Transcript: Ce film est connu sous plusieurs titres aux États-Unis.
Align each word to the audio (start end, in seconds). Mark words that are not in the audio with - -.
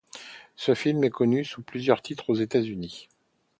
Ce 0.55 0.73
film 0.73 1.03
est 1.03 1.11
connu 1.11 1.45
sous 1.45 1.61
plusieurs 1.61 2.01
titres 2.01 2.31
aux 2.31 2.33
États-Unis. 2.35 3.07